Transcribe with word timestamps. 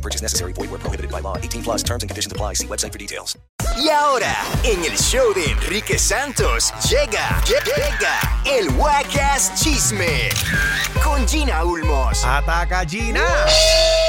No 0.00 0.02
purchase 0.02 0.22
necessary. 0.22 0.54
Void 0.54 0.70
where 0.70 0.80
prohibited 0.80 1.10
by 1.10 1.20
law. 1.20 1.36
18 1.36 1.62
plus 1.62 1.82
terms 1.82 2.02
and 2.02 2.08
conditions 2.08 2.32
apply. 2.32 2.54
See 2.54 2.66
website 2.66 2.92
for 2.92 2.98
details. 2.98 3.36
Y 3.76 3.90
ahora, 3.90 4.34
en 4.64 4.82
el 4.82 4.96
show 4.96 5.34
de 5.34 5.44
Enrique 5.50 5.98
Santos, 5.98 6.72
llega, 6.88 7.42
llega 7.44 8.18
el 8.46 8.70
Wacas 8.78 9.52
Chisme 9.60 10.30
con 11.04 11.26
Gina 11.28 11.64
Ulmos. 11.64 12.24
Ataca 12.24 12.86
Gina. 12.86 13.26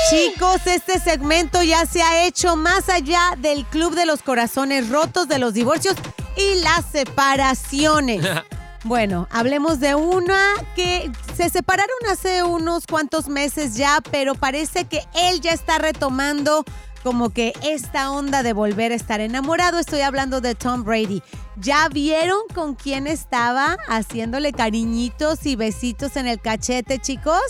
Chicos, 0.09 0.65
este 0.65 0.99
segmento 0.99 1.61
ya 1.61 1.85
se 1.85 2.01
ha 2.01 2.25
hecho 2.25 2.55
más 2.55 2.87
allá 2.87 3.35
del 3.37 3.65
club 3.65 3.93
de 3.93 4.05
los 4.05 4.21
corazones 4.21 4.89
rotos, 4.89 5.27
de 5.27 5.39
los 5.39 5.53
divorcios 5.53 5.95
y 6.37 6.61
las 6.61 6.85
separaciones. 6.89 8.25
Bueno, 8.83 9.27
hablemos 9.29 9.79
de 9.79 9.93
una 9.93 10.41
que 10.75 11.11
se 11.35 11.49
separaron 11.49 11.95
hace 12.09 12.43
unos 12.43 12.87
cuantos 12.87 13.27
meses 13.27 13.75
ya, 13.75 13.99
pero 14.09 14.33
parece 14.33 14.85
que 14.85 15.03
él 15.13 15.39
ya 15.39 15.51
está 15.51 15.77
retomando 15.77 16.65
como 17.03 17.29
que 17.29 17.53
esta 17.63 18.11
onda 18.11 18.41
de 18.41 18.53
volver 18.53 18.91
a 18.91 18.95
estar 18.95 19.21
enamorado. 19.21 19.77
Estoy 19.77 20.01
hablando 20.01 20.41
de 20.41 20.55
Tom 20.55 20.83
Brady. 20.83 21.21
¿Ya 21.57 21.89
vieron 21.89 22.39
con 22.55 22.75
quién 22.75 23.07
estaba 23.07 23.77
haciéndole 23.89 24.53
cariñitos 24.53 25.45
y 25.45 25.55
besitos 25.55 26.15
en 26.15 26.27
el 26.27 26.39
cachete, 26.39 26.97
chicos? 26.99 27.41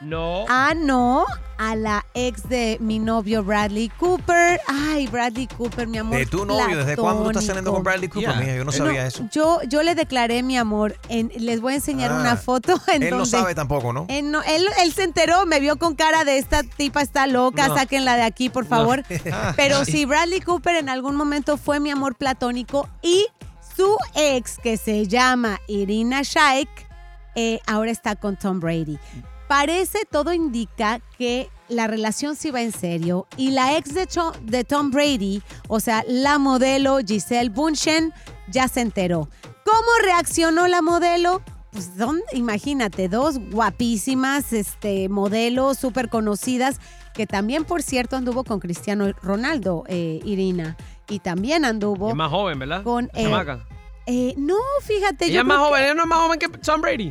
No. 0.00 0.46
Ah, 0.48 0.72
no, 0.76 1.26
a 1.58 1.76
la 1.76 2.04
ex 2.14 2.48
de 2.48 2.78
mi 2.80 2.98
novio 2.98 3.44
Bradley 3.44 3.88
Cooper. 3.90 4.60
Ay, 4.66 5.06
Bradley 5.06 5.46
Cooper, 5.46 5.86
mi 5.86 5.98
amor. 5.98 6.18
De 6.18 6.26
tu 6.26 6.44
novio, 6.44 6.76
¿desde 6.78 6.96
cuándo 6.96 7.22
tú 7.22 7.30
estás 7.30 7.44
saliendo 7.44 7.72
con 7.72 7.82
Bradley 7.84 8.08
Cooper? 8.08 8.30
Yeah. 8.30 8.40
Mija, 8.40 8.54
yo 8.56 8.64
no 8.64 8.70
Eh, 8.72 8.76
sabía 8.76 9.02
No, 9.02 9.06
eso. 9.08 9.28
Yo, 9.30 9.60
yo 9.68 9.82
le 9.82 9.94
declaré 9.94 10.42
mi 10.42 10.56
amor. 10.56 10.96
En, 11.08 11.30
les 11.36 11.60
voy 11.60 11.74
a 11.74 11.76
enseñar 11.76 12.10
Ah, 12.12 12.16
una 12.20 12.36
foto 12.36 12.80
en 12.92 13.02
Él 13.02 13.10
no 13.16 13.26
sabe 13.26 13.54
tampoco, 13.54 13.92
¿no? 13.92 14.06
Él, 14.08 14.30
no- 14.30 14.42
él- 14.42 14.66
él 14.82 14.92
se 14.92 15.04
enteró, 15.04 15.44
me 15.46 15.60
vio 15.60 15.76
con 15.78 15.94
cara 15.94 16.24
de 16.24 16.38
esta 16.38 16.62
tipa 16.62 17.02
está 17.02 17.26
loca, 17.26 17.68
No. 17.68 17.76
sáquenla 17.76 18.16
de 18.16 18.22
aquí, 18.22 18.48
por 18.48 18.64
favor. 18.66 19.04
Pero 19.56 19.84
sí, 19.84 20.04
Bradley 20.06 20.40
Cooper 20.40 20.76
en 20.76 20.88
algún 20.88 21.14
momento 21.14 21.58
fue 21.58 21.78
mi 21.78 21.90
amor 21.90 22.14
platónico 22.16 22.88
y 23.02 23.26
su 23.80 23.96
ex, 24.14 24.58
que 24.58 24.76
se 24.76 25.06
llama 25.06 25.58
Irina 25.66 26.20
Shayk, 26.22 26.68
eh, 27.34 27.60
ahora 27.66 27.90
está 27.90 28.14
con 28.14 28.36
Tom 28.36 28.60
Brady. 28.60 28.98
Parece, 29.48 30.00
todo 30.04 30.34
indica 30.34 31.00
que 31.16 31.48
la 31.70 31.86
relación 31.86 32.36
sí 32.36 32.50
va 32.50 32.60
en 32.60 32.72
serio 32.72 33.26
y 33.38 33.52
la 33.52 33.78
ex 33.78 33.94
de, 33.94 34.64
Tom 34.64 34.90
Brady, 34.90 35.42
o 35.66 35.80
sea, 35.80 36.04
la 36.06 36.38
modelo 36.38 36.98
Giselle 36.98 37.48
Bunchen, 37.48 38.12
ya 38.48 38.68
se 38.68 38.82
enteró. 38.82 39.30
¿Cómo 39.64 39.88
reaccionó 40.02 40.68
la 40.68 40.82
modelo? 40.82 41.40
Pues 41.72 41.92
imagínate, 42.34 43.08
dos 43.08 43.38
guapísimas 43.50 44.52
este, 44.52 45.08
modelos 45.08 45.78
súper 45.78 46.10
conocidas, 46.10 46.80
que 47.14 47.26
también, 47.26 47.64
por 47.64 47.82
cierto, 47.82 48.16
anduvo 48.16 48.44
con 48.44 48.60
Cristiano 48.60 49.10
Ronaldo, 49.22 49.84
eh, 49.88 50.20
Irina. 50.22 50.76
Y 51.10 51.18
también 51.18 51.64
anduvo 51.66 52.08
Es 52.10 52.14
más 52.14 52.30
joven, 52.30 52.58
¿verdad? 52.58 52.82
con... 52.82 53.10
Eh, 53.14 53.30
eh, 54.06 54.34
no, 54.38 54.56
fíjate. 54.82 55.26
Ella 55.26 55.34
yo 55.34 55.40
es 55.40 55.46
más 55.46 55.58
que- 55.58 55.64
joven, 55.64 55.84
ella 55.84 55.94
no 55.94 56.02
es 56.02 56.08
más 56.08 56.18
joven 56.20 56.38
que 56.38 56.48
Tom 56.48 56.80
Brady. 56.80 57.08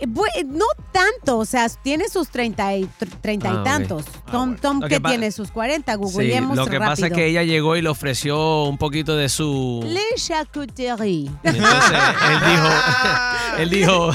eh, 0.00 0.06
eh, 0.36 0.44
No 0.44 0.64
tanto, 0.90 1.38
o 1.38 1.44
sea, 1.44 1.68
tiene 1.68 2.08
sus 2.08 2.28
30 2.30 2.76
y, 2.76 2.82
tr- 2.84 3.20
30 3.20 3.48
Ah, 3.48 3.52
y 3.52 3.56
ok. 3.58 3.64
tantos. 3.64 4.04
Ah, 4.26 4.32
Tom, 4.32 4.44
bueno. 4.50 4.58
Tom 4.60 4.80
que 4.80 4.88
que 4.88 5.00
tiene 5.00 5.30
sus 5.30 5.50
40, 5.52 5.92
Sí, 5.92 5.98
googleemos 5.98 6.56
lo 6.56 6.66
que 6.66 6.78
pasa 6.78 7.06
es 7.06 7.12
que 7.12 7.26
ella 7.26 7.42
llegó 7.44 7.76
y 7.76 7.82
le 7.82 7.88
ofreció 7.88 8.64
un 8.64 8.76
poquito 8.78 9.16
de 9.16 9.28
su... 9.28 9.80
Le 9.86 10.00
charcuterie. 10.16 11.30
Entonces, 11.44 11.98
él 12.28 12.40
dijo, 12.50 12.68
él 13.58 13.70
dijo, 13.70 14.10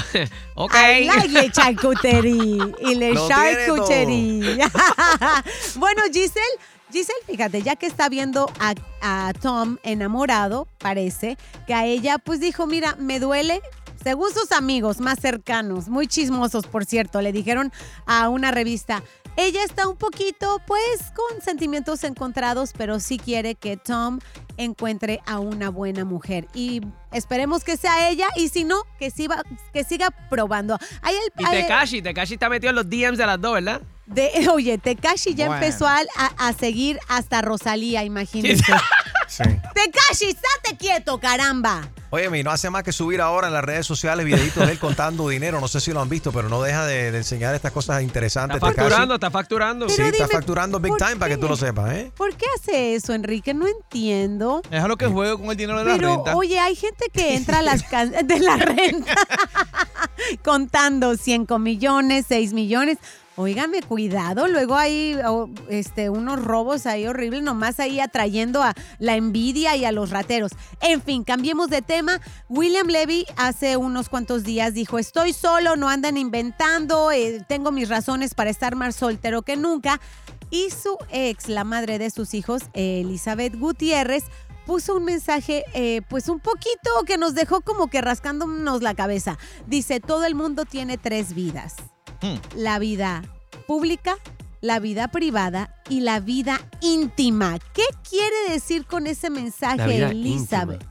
ok. 0.55 0.75
I 0.99 1.05
like 1.05 1.27
le 1.29 1.51
charcuterie 1.51 2.73
y 2.81 2.95
le 2.95 3.13
charcuterie. 3.27 4.57
bueno, 5.77 6.01
Giselle, 6.11 6.41
Giselle, 6.91 7.19
fíjate, 7.25 7.61
ya 7.61 7.75
que 7.75 7.85
está 7.85 8.09
viendo 8.09 8.49
a, 8.59 8.73
a 9.01 9.33
Tom 9.33 9.77
enamorado, 9.83 10.67
parece, 10.77 11.37
que 11.65 11.73
a 11.73 11.85
ella 11.85 12.17
pues 12.17 12.39
dijo, 12.39 12.65
mira, 12.67 12.95
me 12.97 13.19
duele. 13.19 13.61
Según 14.03 14.31
sus 14.31 14.51
amigos 14.53 15.01
más 15.01 15.19
cercanos, 15.19 15.89
muy 15.89 16.07
chismosos, 16.07 16.65
por 16.67 16.85
cierto, 16.85 17.19
le 17.21 17.33
dijeron 17.33 17.73
a 18.05 18.29
una 18.29 18.51
revista, 18.51 19.03
ella 19.35 19.63
está 19.63 19.87
un 19.87 19.97
poquito, 19.97 20.61
pues, 20.65 21.11
con 21.13 21.41
sentimientos 21.41 22.03
encontrados, 22.03 22.73
pero 22.77 22.99
sí 22.99 23.17
quiere 23.19 23.55
que 23.55 23.75
Tom 23.75 24.19
encuentre 24.57 25.21
a 25.25 25.39
una 25.39 25.69
buena 25.69 26.05
mujer. 26.05 26.47
Y 26.53 26.81
esperemos 27.11 27.63
que 27.63 27.75
sea 27.75 28.09
ella, 28.09 28.27
y 28.35 28.49
si 28.49 28.63
no, 28.63 28.83
que, 28.97 29.11
siga, 29.11 29.43
que 29.73 29.83
siga 29.83 30.09
probando. 30.29 30.77
Hay 31.01 31.15
el, 31.15 31.31
Y 31.37 31.49
Tekashi, 31.49 32.01
Tekashi 32.01 32.33
está 32.35 32.49
metido 32.49 32.69
en 32.69 32.77
los 32.77 32.89
DMs 32.89 33.17
de 33.17 33.25
las 33.25 33.41
dos, 33.41 33.53
¿verdad? 33.53 33.81
De, 34.07 34.50
oye, 34.53 34.78
Tekashi 34.78 35.35
ya 35.35 35.47
Bueno. 35.47 35.63
empezó 35.63 35.88
a, 35.88 36.00
a- 36.18 36.47
a 36.47 36.53
seguir 36.53 37.00
hasta 37.07 37.41
Rosalía, 37.41 38.03
imagínense. 38.03 38.63
Sí. 39.29 39.44
Tekashi, 39.44 40.29
estate 40.29 40.78
quieto, 40.79 41.19
caramba. 41.19 41.90
Oye, 42.12 42.29
mi, 42.29 42.44
no 42.44 42.51
hace 42.51 42.69
más 42.69 42.84
que 42.84 42.94
subir 42.94 43.19
ahora 43.19 43.47
en 43.47 43.53
las 43.53 43.62
redes 43.63 43.85
sociales 43.85 44.25
videitos 44.25 44.66
de 44.66 44.72
él 44.72 44.79
contando 44.79 45.28
dinero. 45.28 45.59
No 45.59 45.68
sé 45.68 45.81
si 45.81 45.91
lo 45.91 46.00
han 46.00 46.07
visto, 46.07 46.31
pero 46.31 46.47
no 46.47 46.62
deja 46.62 46.85
de, 46.85 47.12
de 47.12 47.18
enseñar 47.18 47.53
estas 47.53 47.73
cosas 47.73 48.01
interesantes. 48.03 48.56
Está 48.56 48.69
Tekashi. 48.69 48.88
facturando, 48.88 49.13
está 49.16 49.29
facturando. 49.29 49.90
Sí, 49.90 50.01
está 50.01 50.29
facturando 50.29 50.79
big 50.79 50.91
¿por 50.91 51.00
time 51.00 51.18
para 51.18 51.35
que 51.35 51.41
tú 51.41 51.50
lo 51.50 51.57
sepas, 51.57 51.91
¿eh? 51.94 52.12
¿Por 52.16 52.38
qué 52.38 52.45
hace 52.56 52.95
eso, 52.95 53.13
Enrique? 53.13 53.53
No 53.53 53.68
entiendo. 53.68 54.62
Déjalo 54.72 54.95
que 54.95 55.07
juegue 55.07 55.35
con 55.35 55.51
el 55.51 55.57
dinero 55.57 55.79
de 55.79 55.85
la 55.85 55.95
Pero, 55.97 56.16
renta. 56.16 56.35
oye, 56.38 56.57
hay 56.57 56.75
gente 56.78 57.07
que 57.12 57.35
entra 57.35 57.59
a 57.59 57.62
las 57.63 57.84
can- 57.84 58.13
de 58.25 58.39
la 58.39 58.56
renta 58.56 59.13
contando 60.43 61.15
5 61.15 61.59
millones, 61.59 62.25
6 62.27 62.53
millones. 62.53 62.97
Óigame, 63.39 63.83
cuidado, 63.83 64.47
luego 64.47 64.75
hay 64.75 65.15
este, 65.69 66.09
unos 66.09 66.43
robos 66.43 66.88
ahí 66.88 67.05
horribles, 67.05 67.43
nomás 67.43 67.79
ahí 67.79 67.99
atrayendo 67.99 68.63
a 68.63 68.73
la 68.97 69.15
envidia 69.15 69.75
y 69.75 69.85
a 69.85 69.91
los 69.91 70.09
rateros. 70.09 70.53
En 70.81 71.03
fin, 71.03 71.23
cambiemos 71.23 71.69
de 71.69 71.83
tema. 71.83 72.19
William 72.49 72.88
Levy 72.88 73.27
hace 73.35 73.77
unos 73.77 74.09
cuantos 74.09 74.43
días 74.43 74.73
dijo, 74.73 74.97
estoy 74.97 75.33
solo, 75.33 75.75
no 75.75 75.88
andan 75.88 76.17
inventando, 76.17 77.11
eh, 77.11 77.45
tengo 77.47 77.71
mis 77.71 77.89
razones 77.89 78.33
para 78.33 78.49
estar 78.49 78.75
más 78.75 78.95
soltero 78.95 79.44
que 79.44 79.55
nunca. 79.55 80.01
Y 80.49 80.71
su 80.71 80.97
ex, 81.11 81.47
la 81.47 81.63
madre 81.63 81.99
de 81.99 82.09
sus 82.09 82.33
hijos, 82.33 82.63
Elizabeth 82.73 83.59
Gutiérrez, 83.59 84.23
puso 84.67 84.95
un 84.97 85.05
mensaje, 85.05 85.63
eh, 85.73 86.01
pues 86.09 86.29
un 86.29 86.39
poquito 86.39 86.91
que 87.07 87.17
nos 87.17 87.33
dejó 87.33 87.61
como 87.61 87.88
que 87.88 88.01
rascándonos 88.01 88.83
la 88.83 88.94
cabeza. 88.94 89.39
Dice, 89.66 90.00
todo 90.00 90.25
el 90.25 90.35
mundo 90.35 90.66
tiene 90.66 90.97
tres 91.00 91.33
vidas. 91.33 91.75
Hmm. 92.22 92.35
La 92.55 92.77
vida 92.77 93.23
pública, 93.66 94.17
la 94.61 94.79
vida 94.79 95.07
privada 95.07 95.73
y 95.89 96.01
la 96.01 96.19
vida 96.19 96.59
íntima. 96.81 97.57
¿Qué 97.73 97.85
quiere 98.07 98.35
decir 98.51 98.85
con 98.85 99.07
ese 99.07 99.29
mensaje, 99.29 99.77
La 99.77 99.88
vida 99.88 100.09
Elizabeth? 100.11 100.85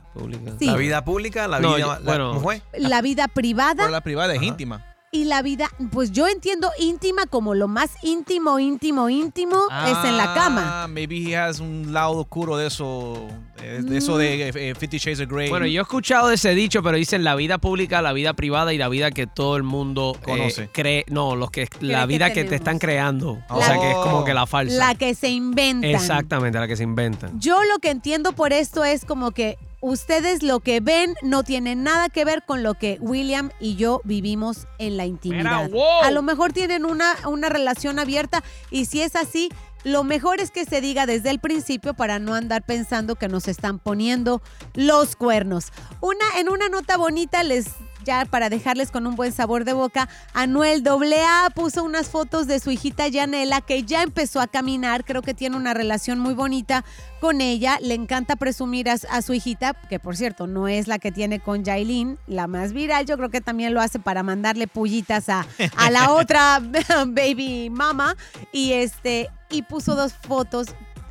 Sí. 0.59 0.65
La 0.67 0.77
vida 0.77 1.05
pública, 1.05 1.47
la 1.47 1.61
No, 1.61 1.75
vida... 1.75 1.79
yo- 1.81 1.93
la- 1.95 1.99
bueno. 2.01 2.29
¿Cómo 2.31 2.41
fue? 2.41 2.63
La 2.79 3.03
vida 3.03 3.29
privada 3.29 3.75
Pero 3.85 3.91
la 3.91 4.01
privada 4.01 4.33
es 4.33 4.39
Ajá. 4.39 4.47
íntima. 4.49 4.83
Y 5.17 5.25
la 5.25 5.41
vida, 5.41 5.71
pues 5.93 6.13
yo 6.13 6.29
entiendo 6.29 6.71
íntima 6.79 7.25
como 7.27 7.55
lo 7.55 7.69
más 7.69 7.91
íntimo, 8.03 8.59
íntimo, 8.59 9.09
íntimo 9.09 9.63
es 9.87 10.05
en 10.05 10.17
la 10.19 10.35
cama. 10.35 10.85
Ah, 10.85 10.89
maybe 10.89 11.17
he 11.17 11.37
has 11.37 11.59
un 11.59 11.93
lado 11.95 12.19
oscuro 12.19 12.59
de 12.59 12.67
eso, 12.67 13.27
de, 13.59 13.83
de 13.83 13.97
eso 13.97 14.19
de 14.19 14.49
eh, 14.49 14.75
Fifty 14.75 14.99
Shades 14.99 15.21
of 15.21 15.29
Grey. 15.31 15.49
Bueno, 15.49 15.67
yo 15.67 15.81
he 15.81 15.83
escuchado 15.83 16.31
ese 16.31 16.55
dicho, 16.55 16.83
pero 16.83 16.99
dicen 16.99 17.25
la 17.25 17.35
vida 17.35 17.57
pública, 17.57 18.03
la 18.03 18.13
vida 18.13 18.35
privada 18.35 18.75
y 18.75 18.79
la 18.79 18.91
vida 18.91 19.11
que 19.11 19.27
todo 19.27 19.57
el 19.57 19.63
mundo 19.63 20.17
eh, 20.19 20.25
Conoce. 20.25 20.69
cree. 20.71 21.05
No, 21.09 21.35
los 21.35 21.51
que 21.51 21.67
la 21.81 22.05
vida 22.05 22.33
que, 22.35 22.45
te 22.45 22.57
están 22.57 22.79
creando. 22.79 23.39
O 23.49 23.63
sea, 23.63 23.81
que 23.81 23.91
es 23.91 23.97
como 23.97 24.25
que 24.25 24.35
la 24.35 24.47
falsa. 24.47 24.77
La 24.77 24.95
que 24.95 25.15
se 25.15 25.31
inventan. 25.31 25.91
Exactamente, 25.91 26.59
la 26.59 26.69
que 26.69 26.77
se 26.77 26.83
inventan. 26.83 27.41
Yo 27.41 27.59
lo 27.65 27.79
que 27.79 27.91
entiendo 27.91 28.33
por 28.33 28.53
esto 28.53 28.85
es 28.85 29.07
como 29.07 29.31
que 29.31 29.57
ustedes 29.87 30.43
lo 30.43 30.59
que 30.59 30.81
ven 30.81 31.15
no 31.23 31.45
tiene 31.45 31.77
nada 31.77 32.09
que 32.09 32.25
ver 32.25 32.43
con 32.43 32.65
lo 32.65 32.75
que 32.75 32.99
William 33.01 33.51
y 33.61 33.77
yo 33.77 34.01
vivimos 34.03 34.67
en 34.79 34.97
la 34.97 35.07
intimidad. 35.07 35.67
Mira, 35.67 35.69
wow. 35.69 36.03
A 36.03 36.11
lo 36.11 36.23
mejor 36.23 36.53
tienen 36.53 36.85
una, 36.85 37.15
una 37.29 37.49
relación 37.49 38.01
abierta 38.01 38.43
y 38.71 38.87
si 38.87 39.01
es 39.01 39.15
así, 39.15 39.49
lo 39.85 40.03
mejor 40.03 40.41
es 40.41 40.51
que 40.51 40.65
se 40.65 40.81
diga 40.81 41.07
desde 41.07 41.31
el 41.31 41.39
principio 41.39 41.95
para 41.95 42.19
no 42.19 42.35
andar 42.35 42.65
pensando 42.65 43.15
que 43.15 43.29
nos 43.29 43.47
están 43.47 43.79
poniendo 43.79 44.43
los 44.75 45.15
cuernos. 45.15 45.67
Una, 46.01 46.25
en 46.39 46.49
una 46.49 46.69
nota 46.69 46.97
bonita 46.97 47.45
les 47.45 47.67
ya 48.07 48.25
para 48.25 48.49
dejarles 48.49 48.91
con 48.91 49.07
un 49.07 49.17
buen 49.17 49.33
sabor 49.33 49.65
de 49.65 49.75
boca, 49.75 50.09
Anuel 50.33 50.83
AA 50.87 51.51
puso 51.51 51.85
unas 51.85 52.09
fotos 52.09 52.47
de 52.47 52.61
su 52.61 52.71
hijita 52.71 53.09
Yanela 53.09 53.61
que 53.61 53.83
ya 53.83 54.03
empezó 54.03 54.41
a 54.41 54.47
caminar, 54.47 55.05
creo 55.05 55.21
que 55.21 55.35
tiene 55.35 55.57
una 55.57 55.75
relación 55.75 56.19
muy 56.19 56.33
bonita 56.33 56.85
con 57.21 57.41
ella, 57.41 57.79
le 57.83 57.95
encanta 57.95 58.37
presumir 58.37 58.89
a, 58.89 58.97
a 59.11 59.23
su 59.23 59.35
hijita, 59.35 59.75
que 59.75 59.99
por 59.99 60.17
cierto 60.17 60.47
no 60.47 60.69
es 60.69 60.87
la 60.87 60.99
que 60.99 61.13
tiene 61.13 61.41
con 61.41 61.65
Jailin, 61.65 62.19
la 62.27 62.47
más 62.47 62.73
viral, 62.73 63.05
yo 63.05 63.17
creo 63.17 63.31
que 63.31 63.41
también 63.41 63.75
lo 63.75 63.81
hace 63.81 63.99
para 63.99 64.23
mandarle 64.23 64.69
pullitas 64.69 65.29
a, 65.29 65.45
a 65.77 65.91
la 65.91 66.13
otra 66.13 66.61
baby 67.07 67.69
mama 67.71 68.17
y 68.53 68.73
este 68.73 69.29
y 69.51 69.63
puso 69.63 69.97
dos 69.97 70.13
fotos 70.13 70.69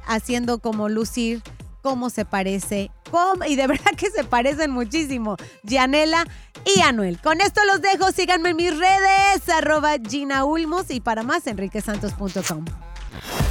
haciendo 0.07 0.59
como 0.59 0.87
lucir 0.89 1.41
cómo 1.85 2.09
se 2.09 2.25
parece, 2.25 2.89
cómo- 3.11 3.45
y 3.45 3.55
de 3.55 3.67
verdad 3.73 3.91
que 3.95 4.09
se 4.09 4.23
parecen 4.23 4.71
muchísimo, 4.71 5.37
Gianela 5.63 6.25
y 6.65 6.81
Anuel. 6.81 7.19
Con 7.21 7.41
esto 7.41 7.61
los 7.71 7.79
dejo, 7.79 8.11
síganme 8.11 8.49
en 8.49 8.55
mis 8.55 8.75
redes, 8.75 9.47
arroba 9.55 9.91
Gina 10.09 10.45
Ulmos 10.45 10.89
y 10.89 10.99
para 10.99 11.21
más, 11.21 11.45
enriquesantos.com. 11.45 12.65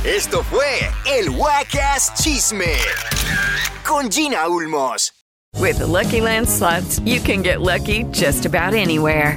Esto 0.05 0.43
fue 0.43 0.91
el 1.17 1.31
Wacas 1.31 2.13
Chisme 2.15 2.75
con 3.87 4.11
Gina 4.11 4.49
Ulmos. 4.49 5.13
With 5.61 5.79
the 5.79 5.87
Lucky 5.87 6.21
Land 6.21 6.49
slots, 6.49 6.99
you 7.05 7.21
can 7.21 7.41
get 7.45 7.61
lucky 7.61 8.03
just 8.11 8.45
about 8.47 8.75
anywhere. 8.75 9.37